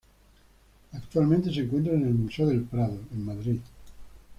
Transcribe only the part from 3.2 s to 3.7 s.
Madrid.